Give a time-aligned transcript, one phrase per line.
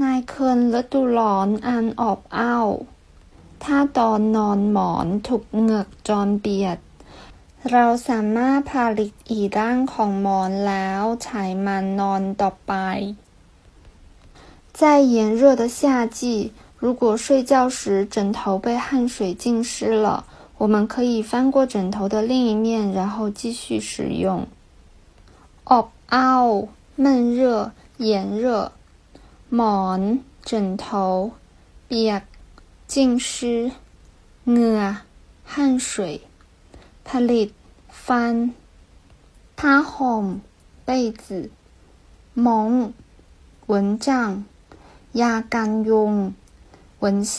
[0.00, 2.68] ในคืนฤดูร้อนอันอบอ้าว
[3.64, 6.78] ถ้าตอนนอนหมอนถูกเหงือกจรเบียด
[7.70, 12.72] เราสามารถผลิตอีกร่างของหมอนแล้วใช้มันนอนต่อไป
[14.78, 14.80] 在
[15.14, 20.24] 炎热的夏季，如果睡觉时枕头被汗水浸湿了，
[20.56, 24.46] 我们可以翻过枕头的另一面，然后继续使用。
[25.70, 28.72] อบอ้าว闷热、炎热。
[29.56, 30.00] หมอน
[30.48, 30.50] 枕
[30.82, 30.84] 头
[31.86, 32.22] เปียก
[32.92, 32.94] 浸
[33.28, 33.28] 湿
[34.50, 34.80] เหงื่อ
[35.52, 35.54] 汗
[35.88, 35.88] 水
[37.06, 37.48] ผลิต
[38.06, 38.06] 翻
[39.58, 40.24] ผ้าห่ม
[40.86, 40.88] 被
[41.22, 41.50] 子
[42.34, 42.92] 蒙
[43.70, 44.44] 蚊帐
[45.20, 46.12] ยากันยุง
[47.02, 47.34] 蚊香